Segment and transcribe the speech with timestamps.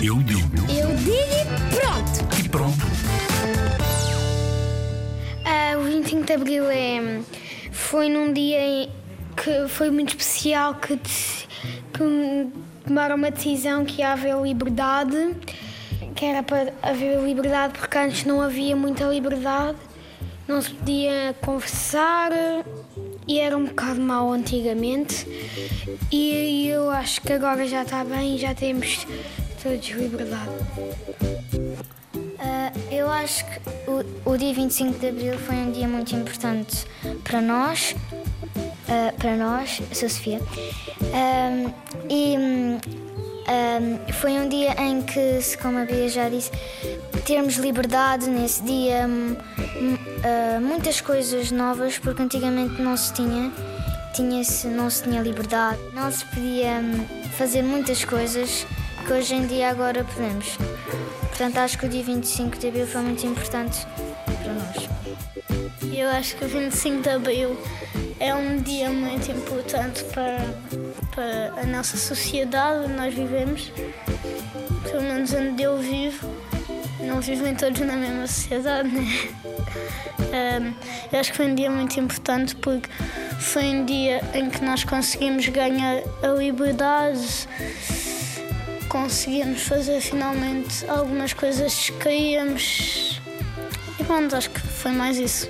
[0.00, 0.56] Eu digo.
[0.70, 2.38] Eu digo e pronto.
[2.38, 2.78] E pronto.
[5.44, 7.20] Ah, o 25 de Abril é,
[7.72, 8.88] foi num dia
[9.36, 12.48] que foi muito especial que, que
[12.86, 15.34] tomaram uma decisão que ia haver liberdade,
[16.14, 19.78] que era para haver liberdade porque antes não havia muita liberdade,
[20.46, 22.30] não se podia conversar
[23.26, 25.26] e era um bocado mau antigamente.
[26.12, 29.04] E eu acho que agora já está bem já temos
[29.62, 30.50] todos liberdade.
[32.38, 36.86] Ah, eu acho que o, o dia 25 de Abril foi um dia muito importante
[37.24, 37.94] para nós,
[38.88, 40.40] ah, para nós, sou Sofia,
[41.12, 41.72] Ahm,
[42.08, 42.78] e hum,
[43.48, 46.50] ahm, foi um dia em que, se como a Bia já disse,
[47.24, 49.08] termos liberdade nesse dia,
[50.24, 53.50] ah, muitas coisas novas, porque antigamente não se tinha,
[54.14, 57.04] tinha-se, não se tinha liberdade, não se podia hum,
[57.36, 58.66] fazer muitas coisas
[59.08, 60.58] que hoje em dia agora podemos.
[61.28, 63.86] Portanto, acho que o dia 25 de Abril foi muito importante
[64.26, 65.96] para nós.
[65.96, 67.58] Eu acho que o 25 de Abril
[68.20, 70.40] é um dia muito importante para,
[71.14, 73.72] para a nossa sociedade onde nós vivemos,
[74.82, 76.28] pelo menos onde eu vivo.
[77.00, 79.08] Não vivem todos na mesma sociedade, né?
[81.10, 82.90] Eu acho que foi um dia muito importante porque
[83.38, 87.48] foi um dia em que nós conseguimos ganhar a liberdade,
[88.88, 93.20] conseguimos fazer finalmente algumas coisas que queríamos.
[93.98, 95.48] E pronto, acho que foi mais isso.